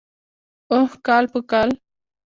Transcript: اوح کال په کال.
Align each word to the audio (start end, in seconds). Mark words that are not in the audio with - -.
اوح 0.73 0.91
کال 1.07 1.25
په 1.33 1.39
کال. 1.51 1.69